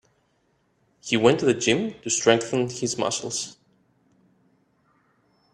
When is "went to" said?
1.15-1.53